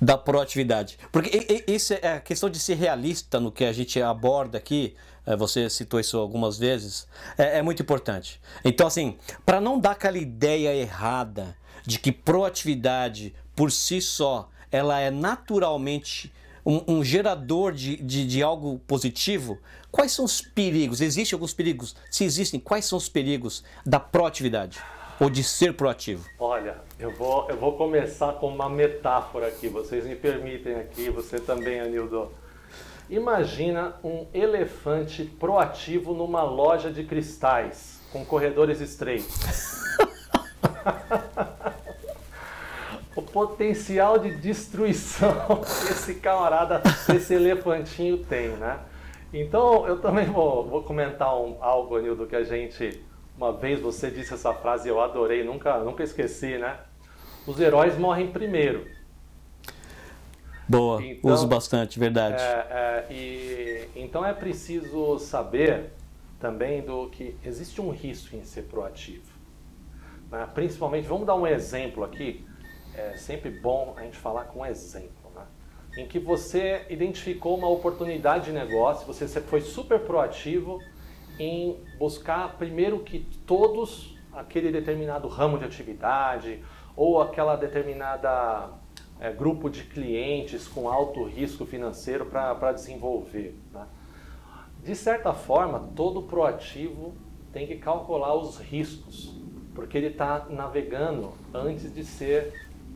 [0.00, 0.98] da proatividade.
[1.12, 4.96] Porque isso é a questão de ser realista no que a gente aborda aqui.
[5.24, 7.06] É, você citou isso algumas vezes.
[7.38, 8.40] É, é muito importante.
[8.64, 11.56] Então, assim, para não dar aquela ideia errada
[11.86, 16.32] de que proatividade por si só ela é naturalmente
[16.64, 19.58] um, um gerador de, de, de, algo positivo,
[19.90, 21.00] quais são os perigos?
[21.00, 21.94] Existem alguns perigos?
[22.10, 24.80] Se existem, quais são os perigos da proatividade?
[25.20, 26.28] ou de ser proativo?
[26.36, 31.38] Olha, eu vou, eu vou começar com uma metáfora aqui, vocês me permitem aqui, você
[31.38, 32.32] também, Anildo.
[33.08, 39.36] Imagina um elefante proativo numa loja de cristais, com corredores estreitos.
[43.32, 45.32] potencial de destruição
[45.64, 46.82] que esse camarada,
[47.14, 48.78] esse elefantinho tem, né?
[49.32, 53.00] Então, eu também vou, vou comentar um, algo, Anildo, que a gente
[53.36, 56.78] uma vez você disse essa frase e eu adorei, nunca, nunca esqueci, né?
[57.46, 58.86] Os heróis morrem primeiro.
[60.68, 62.40] Boa, então, uso bastante, verdade.
[62.40, 65.90] É, é, e, então é preciso saber
[66.38, 69.26] também do que existe um risco em ser proativo.
[70.30, 70.48] Né?
[70.54, 72.44] Principalmente, vamos dar um exemplo aqui.
[72.94, 75.30] É sempre bom a gente falar com exemplo.
[75.34, 75.44] Né?
[75.96, 80.78] Em que você identificou uma oportunidade de negócio, você foi super proativo
[81.38, 86.62] em buscar primeiro que todos aquele determinado ramo de atividade
[86.96, 88.70] ou aquela determinada
[89.20, 93.56] é, grupo de clientes com alto risco financeiro para desenvolver.
[93.72, 93.86] Né?
[94.82, 97.14] De certa forma, todo proativo
[97.52, 99.34] tem que calcular os riscos,
[99.74, 102.52] porque ele está navegando antes de ser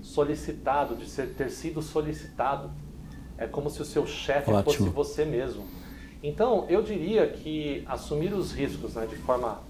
[0.07, 2.71] solicitado, de ser, ter sido solicitado.
[3.37, 5.65] É como se o seu chefe fosse você mesmo.
[6.23, 9.61] Então, eu diria que assumir os riscos né, de forma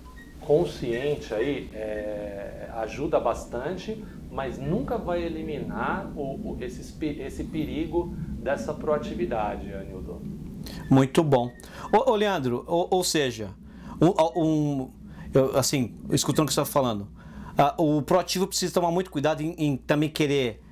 [0.40, 8.72] consciente aí é, ajuda bastante, mas nunca vai eliminar o, o, esse, esse perigo dessa
[8.72, 10.22] proatividade, Anildo.
[10.88, 11.51] Muito bom.
[11.92, 13.51] Ô, ô Leandro, ou, ou seja,
[14.01, 14.90] um, um
[15.35, 17.09] eu, assim, escutando o que você está falando,
[17.79, 20.62] o proativo precisa tomar muito cuidado em, em também querer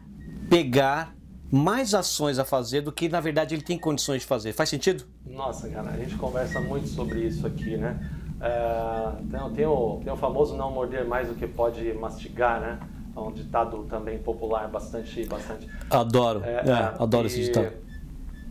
[0.49, 1.14] pegar
[1.51, 4.53] mais ações a fazer do que na verdade ele tem condições de fazer.
[4.53, 5.05] Faz sentido?
[5.27, 7.99] Nossa, cara, a gente conversa muito sobre isso aqui, né?
[8.40, 12.79] É, tem, tem, o, tem o famoso não morder mais do que pode mastigar, né?
[13.16, 15.25] É um ditado também popular bastante.
[15.27, 17.73] bastante adoro, é, é, adoro esse ditado.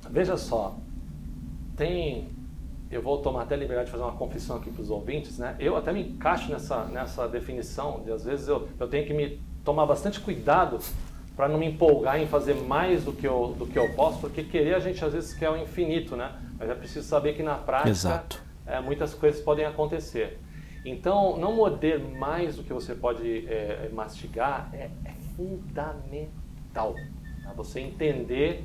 [0.09, 0.77] Veja só,
[1.75, 2.32] tem.
[2.93, 5.55] Eu vou tomar até a liberdade de fazer uma confissão aqui para os ouvintes, né?
[5.59, 9.41] Eu até me encaixo nessa, nessa definição de às vezes eu, eu tenho que me
[9.63, 10.79] tomar bastante cuidado
[11.35, 14.43] para não me empolgar em fazer mais do que, eu, do que eu posso, porque
[14.43, 16.31] querer a gente às vezes quer o infinito, né?
[16.59, 18.23] Mas é preciso saber que na prática
[18.65, 20.39] é, muitas coisas podem acontecer.
[20.85, 26.93] Então, não morder mais do que você pode é, mastigar é, é fundamental.
[26.93, 27.53] Né?
[27.55, 28.63] Você entender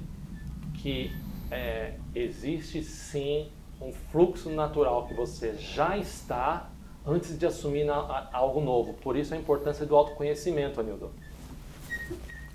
[0.75, 1.12] que
[1.51, 3.49] é, existe sim
[3.81, 6.71] um fluxo natural que você já está
[7.07, 8.95] antes de assumir na, algo novo.
[8.95, 11.11] Por isso a importância do autoconhecimento, Anildo.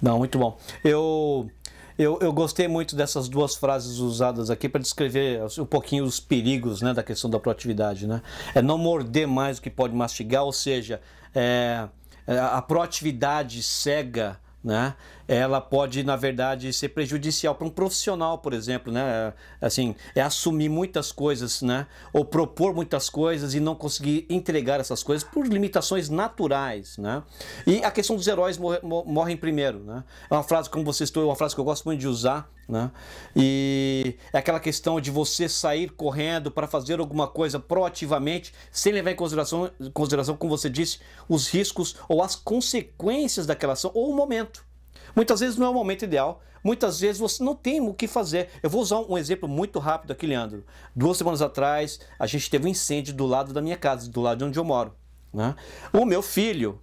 [0.02, 0.58] Não, muito bom.
[0.84, 1.50] Eu,
[1.98, 6.82] eu, eu gostei muito dessas duas frases usadas aqui para descrever um pouquinho os perigos
[6.82, 8.06] né, da questão da proatividade.
[8.06, 8.22] Né?
[8.54, 11.02] É não morder mais do que pode mastigar, ou seja,
[11.34, 11.88] é,
[12.28, 14.96] é a proatividade cega né?
[15.28, 19.34] Ela pode, na verdade, ser prejudicial para um profissional, por exemplo, né?
[19.62, 21.88] Assim, é assumir muitas coisas, né?
[22.12, 27.24] Ou propor muitas coisas e não conseguir entregar essas coisas por limitações naturais, né?
[27.66, 30.04] E a questão dos heróis morrem primeiro, né?
[30.30, 32.50] É uma frase, como você estou, é uma frase que eu gosto muito de usar,
[32.68, 32.92] né?
[33.36, 39.12] E é aquela questão de você sair correndo para fazer alguma coisa proativamente, sem levar
[39.12, 44.16] em consideração, consideração, como você disse, os riscos ou as consequências daquela ação ou o
[44.16, 44.73] momento.
[45.16, 48.50] Muitas vezes não é o momento ideal, muitas vezes você não tem o que fazer.
[48.62, 50.64] Eu vou usar um exemplo muito rápido aqui, Leandro.
[50.96, 54.40] Duas semanas atrás, a gente teve um incêndio do lado da minha casa, do lado
[54.40, 54.94] de onde eu moro.
[55.34, 55.56] Né?
[55.92, 56.80] O meu filho,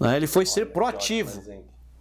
[0.00, 1.42] né, ele foi Olha, ser proativo.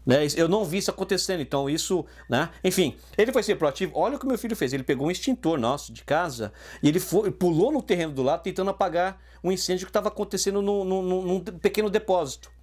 [0.05, 0.27] Né?
[0.35, 2.49] Eu não vi isso acontecendo, então isso, né?
[2.63, 3.91] Enfim, ele foi ser proativo.
[3.95, 4.71] Olha o que meu filho fez.
[4.71, 8.43] Ele pegou um extintor nosso de casa e ele foi, pulou no terreno do lado
[8.43, 12.54] tentando apagar um incêndio que estava acontecendo no, no, num pequeno depósito.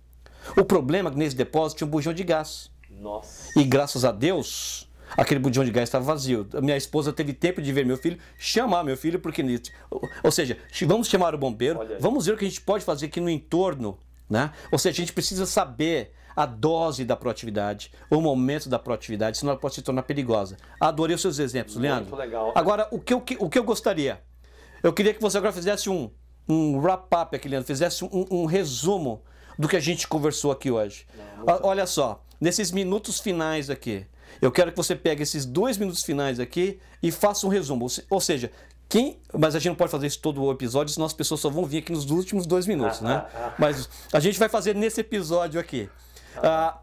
[0.57, 2.71] O problema é que nesse depósito tinha um bujão de gás.
[2.91, 3.51] Nossa.
[3.59, 6.47] E graças a Deus, aquele bujão de gás estava vazio.
[6.61, 9.43] Minha esposa teve tempo de ver meu filho, chamar meu filho, porque.
[10.23, 13.21] Ou seja, vamos chamar o bombeiro, vamos ver o que a gente pode fazer aqui
[13.21, 13.99] no entorno.
[14.29, 14.51] Né?
[14.71, 19.53] Ou seja, a gente precisa saber a dose da proatividade, o momento da proatividade, senão
[19.53, 20.57] ela pode se tornar perigosa.
[20.81, 22.17] Adorei os seus exemplos, Muito Leandro.
[22.17, 22.53] legal.
[22.55, 24.21] Agora, o que, eu, o que eu gostaria?
[24.83, 26.11] Eu queria que você agora fizesse um,
[26.49, 29.23] um wrap-up aqui, Leandro, fizesse um, um, resumo
[29.59, 31.07] do que a gente conversou aqui hoje.
[31.39, 34.07] Não, Olha só, nesses minutos finais aqui,
[34.41, 37.87] eu quero que você pegue esses dois minutos finais aqui e faça um resumo.
[38.11, 38.51] Ou seja,
[38.89, 41.49] quem, mas a gente não pode fazer isso todo o episódio, senão as pessoas só
[41.49, 43.15] vão vir aqui nos últimos dois minutos, ah, né?
[43.15, 43.55] Ah, ah.
[43.59, 45.89] Mas a gente vai fazer nesse episódio aqui.
[46.37, 46.79] Ah,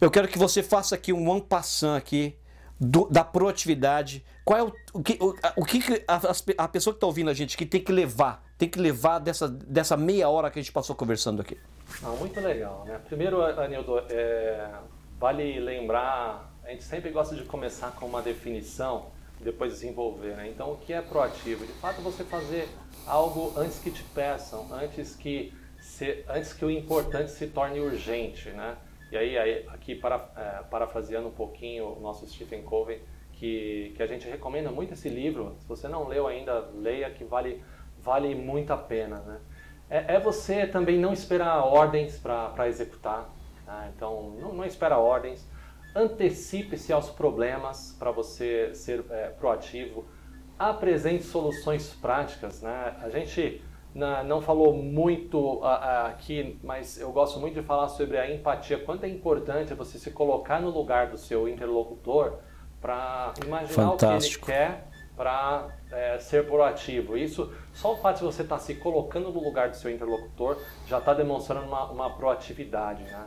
[0.00, 2.36] eu quero que você faça aqui um one passant aqui
[2.80, 4.24] do, da proatividade.
[4.44, 7.34] Qual é o, o que, o, o que a, a pessoa que está ouvindo a
[7.34, 10.72] gente que tem que levar, tem que levar dessa, dessa meia hora que a gente
[10.72, 11.56] passou conversando aqui?
[12.02, 13.00] Ah, muito legal, né?
[13.06, 14.70] Primeiro, Anildo, é,
[15.18, 19.06] vale lembrar, a gente sempre gosta de começar com uma definição,
[19.40, 20.48] depois desenvolver, né?
[20.48, 21.64] Então, o que é proativo?
[21.64, 22.68] De fato, você fazer
[23.06, 28.50] algo antes que te peçam, antes que se, antes que o importante se torne urgente,
[28.50, 28.76] né?
[29.10, 33.00] E aí, aí aqui para, é, parafraseando um pouquinho o nosso Stephen Covey,
[33.32, 35.56] que, que a gente recomenda muito esse livro.
[35.60, 37.62] Se você não leu ainda, leia que vale,
[37.98, 39.40] vale muito a pena, né?
[39.88, 43.28] É, é você também não esperar ordens para executar.
[43.64, 43.88] Tá?
[43.94, 45.48] Então, não, não espera ordens.
[45.94, 50.04] Antecipe-se aos problemas para você ser é, proativo.
[50.58, 52.96] Apresente soluções práticas, né?
[53.02, 53.62] A gente
[53.94, 58.78] na, não falou muito aqui, mas eu gosto muito de falar sobre a empatia.
[58.78, 62.38] Quanto é importante você se colocar no lugar do seu interlocutor
[62.80, 64.44] para imaginar Fantástico.
[64.44, 67.16] o que ele quer para é, ser proativo.
[67.16, 70.58] Isso, só o fato de você estar tá se colocando no lugar do seu interlocutor
[70.86, 73.02] já está demonstrando uma, uma proatividade.
[73.04, 73.26] Né?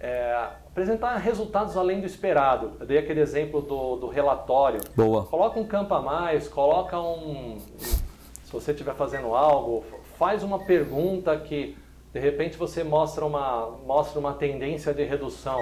[0.00, 2.72] É, apresentar resultados além do esperado.
[2.80, 4.80] Eu dei aquele exemplo do, do relatório.
[4.96, 5.24] Boa.
[5.26, 7.58] Coloca um campo a mais, coloca um.
[8.44, 9.84] Se você estiver fazendo algo,
[10.18, 11.76] faz uma pergunta que
[12.12, 15.58] de repente você mostra uma, mostra uma tendência de redução.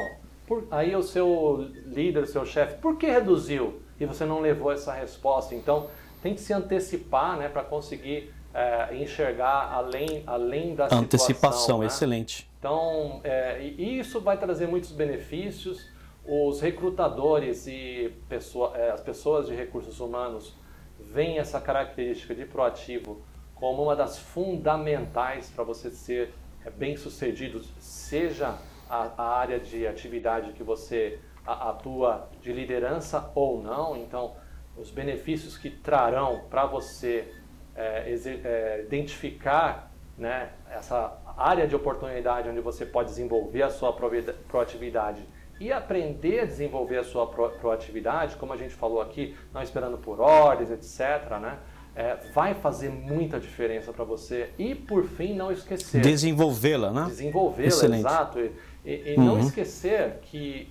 [0.47, 3.81] Por, aí o seu líder, o seu chefe, por que reduziu?
[4.01, 5.55] E você não levou essa resposta.
[5.55, 5.87] Então,
[6.23, 11.79] tem que se antecipar né, para conseguir é, enxergar além, além da Antecipação, situação.
[11.79, 11.87] Né?
[11.87, 12.51] excelente.
[12.59, 15.89] Então, é, isso vai trazer muitos benefícios.
[16.25, 20.55] Os recrutadores e pessoa, é, as pessoas de recursos humanos
[20.99, 23.23] veem essa característica de proativo
[23.55, 26.33] como uma das fundamentais para você ser
[26.65, 28.59] é, bem sucedido, seja
[28.89, 33.97] a, a, área de atividade que você atua de liderança ou não.
[33.97, 34.35] Então,
[34.81, 37.33] os benefícios que trarão para você
[37.75, 45.23] é, é, identificar né, essa área de oportunidade onde você pode desenvolver a sua proatividade
[45.59, 50.21] e aprender a desenvolver a sua proatividade, como a gente falou aqui, não esperando por
[50.21, 51.39] ordens, etc.
[51.39, 51.59] Né?
[51.95, 54.51] é, vai fazer muita diferença para você.
[54.59, 56.01] E, por fim, não esquecer.
[56.01, 57.05] Desenvolvê-la, né?
[57.07, 58.41] Desenvolvê-la, exato.
[58.41, 58.53] E,
[58.85, 59.25] e, e uhum.
[59.25, 60.69] não esquecer que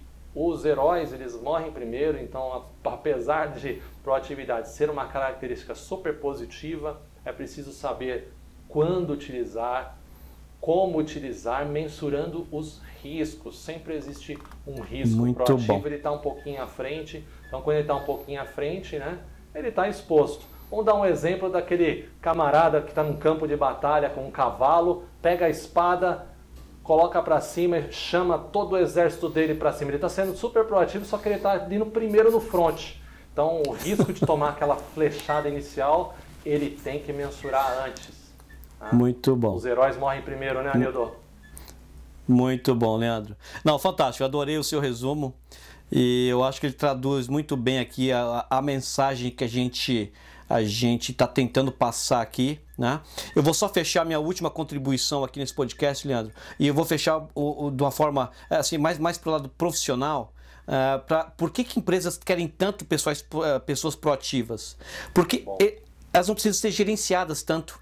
[0.48, 7.32] os heróis eles morrem primeiro, então, apesar de proatividade ser uma característica super positiva, é
[7.32, 8.32] preciso saber
[8.68, 9.98] quando utilizar
[10.62, 13.60] como utilizar, mensurando os riscos.
[13.60, 14.38] Sempre existe
[14.68, 15.82] um risco Muito proativo, bom.
[15.86, 17.26] ele está um pouquinho à frente.
[17.48, 19.20] Então, quando ele está um pouquinho à frente, né,
[19.56, 20.46] ele está exposto.
[20.70, 25.06] Vamos dar um exemplo daquele camarada que está num campo de batalha com um cavalo,
[25.22, 26.28] pega a espada,
[26.90, 29.92] coloca para cima chama todo o exército dele para cima.
[29.92, 32.94] Ele está sendo super proativo, só que ele está indo primeiro no front.
[33.32, 38.34] Então, o risco de tomar aquela flechada inicial, ele tem que mensurar antes.
[38.82, 38.90] né?
[38.92, 39.54] Muito bom.
[39.54, 41.12] Os heróis morrem primeiro, né, Anildo?
[42.28, 43.38] Muito bom, Leandro.
[43.64, 44.24] Não, fantástico.
[44.24, 45.36] Eu adorei o seu resumo
[45.92, 50.12] e eu acho que ele traduz muito bem aqui a, a mensagem que a gente
[50.50, 53.00] a gente está tentando passar aqui, né?
[53.36, 57.28] Eu vou só fechar minha última contribuição aqui nesse podcast, Leandro, e eu vou fechar
[57.36, 60.34] o, o, de uma forma assim mais mais para o lado profissional.
[60.68, 64.78] Uh, pra, por que, que empresas querem tanto pessoas, uh, pessoas proativas?
[65.14, 65.43] Porque
[66.14, 67.80] elas não precisam ser gerenciadas tanto.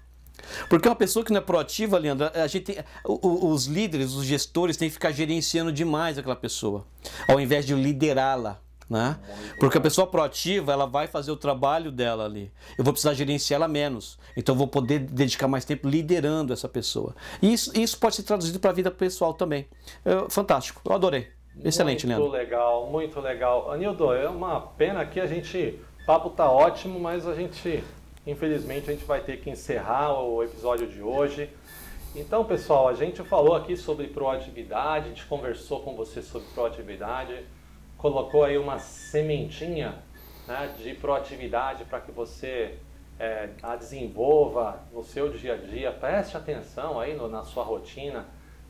[0.68, 4.88] Porque uma pessoa que não é proativa, Leandro, a gente os líderes, os gestores têm
[4.88, 6.86] que ficar gerenciando demais aquela pessoa,
[7.26, 8.60] ao invés de liderá-la.
[8.88, 9.18] Né?
[9.60, 12.50] Porque a pessoa proativa, ela vai fazer o trabalho dela ali.
[12.78, 14.18] Eu vou precisar gerenciá-la menos.
[14.34, 17.14] Então eu vou poder dedicar mais tempo liderando essa pessoa.
[17.42, 19.66] E isso, isso pode ser traduzido para a vida pessoal também.
[20.04, 21.28] Eu, fantástico, eu adorei.
[21.62, 22.30] Excelente, muito Leandro.
[22.30, 23.72] Muito legal, muito legal.
[23.72, 25.78] Anildo, é uma pena que a gente.
[26.02, 27.84] O papo tá ótimo, mas a gente
[28.28, 31.48] Infelizmente, a gente vai ter que encerrar o episódio de hoje.
[32.14, 37.42] Então, pessoal, a gente falou aqui sobre proatividade, a gente conversou com você sobre proatividade,
[37.98, 39.96] colocou aí uma sementinha
[40.46, 42.78] né, de proatividade para que você
[43.18, 45.92] é, a desenvolva no seu dia a dia.
[45.92, 48.26] Preste atenção aí no, na sua rotina.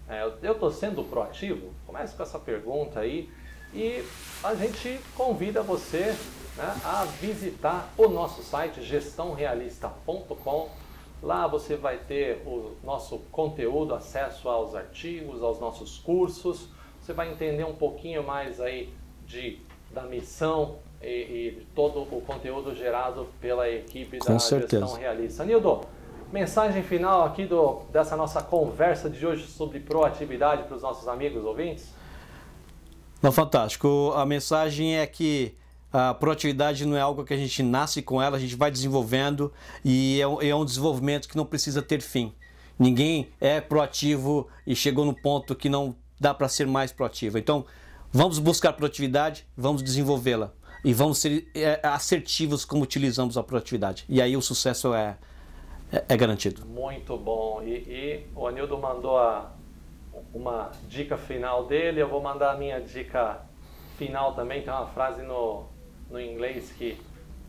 [0.09, 1.72] É, eu estou sendo proativo?
[1.87, 3.31] Comece com essa pergunta aí
[3.74, 4.03] e
[4.43, 6.16] a gente convida você
[6.57, 10.70] né, a visitar o nosso site gestãorealista.com.
[11.22, 16.68] Lá você vai ter o nosso conteúdo, acesso aos artigos, aos nossos cursos.
[17.03, 18.95] Você vai entender um pouquinho mais aí
[19.29, 19.59] de,
[19.93, 24.87] da missão e, e todo o conteúdo gerado pela equipe Com da certeza.
[24.87, 25.45] Gestão Realista.
[25.45, 25.83] Nildo,
[26.33, 31.45] mensagem final aqui do, dessa nossa conversa de hoje sobre proatividade para os nossos amigos
[31.45, 31.87] ouvintes?
[33.22, 34.12] Não, fantástico.
[34.16, 35.55] A mensagem é que
[35.93, 39.53] a proatividade não é algo que a gente nasce com ela, a gente vai desenvolvendo
[39.85, 42.33] e é um, é um desenvolvimento que não precisa ter fim.
[42.79, 47.39] Ninguém é proativo e chegou no ponto que não dá para ser mais proativo.
[47.39, 47.64] Então,
[48.12, 50.52] vamos buscar proatividade, vamos desenvolvê-la
[50.84, 54.04] e vamos ser é, assertivos como utilizamos a proatividade.
[54.09, 55.16] E aí o sucesso é,
[55.92, 56.64] é, é garantido.
[56.66, 57.62] Muito bom.
[57.62, 59.52] E, e o Anildo mandou a,
[60.32, 63.40] uma dica final dele, eu vou mandar a minha dica
[63.96, 64.62] final também.
[64.62, 65.66] Tem uma frase no,
[66.11, 67.00] no inglês que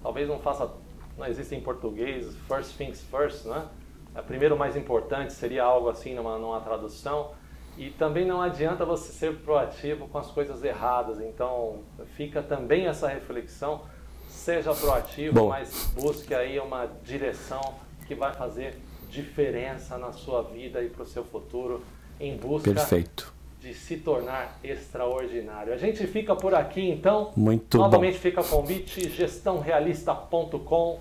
[0.01, 0.69] talvez não faça,
[1.17, 3.67] não existe em português, first things first, né?
[4.15, 7.31] É, primeiro mais importante seria algo assim numa, numa tradução.
[7.79, 11.21] E também não adianta você ser proativo com as coisas erradas.
[11.21, 11.79] Então
[12.17, 13.83] fica também essa reflexão.
[14.27, 15.47] Seja proativo, Bom.
[15.47, 17.61] mas busque aí uma direção
[18.05, 18.77] que vai fazer
[19.09, 21.81] diferença na sua vida e para o seu futuro
[22.19, 23.33] em busca Perfeito.
[23.61, 25.73] de se tornar extraordinário.
[25.73, 27.31] A gente fica por aqui então.
[27.33, 30.99] Muito Novamente fica o convite, gestãorealista.com.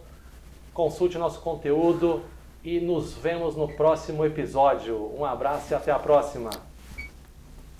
[0.73, 2.23] Consulte nosso conteúdo
[2.63, 5.13] e nos vemos no próximo episódio.
[5.19, 6.68] Um abraço e até a próxima.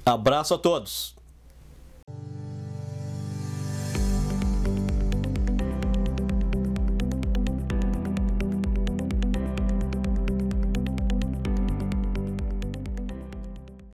[0.09, 1.18] Abraço a todos.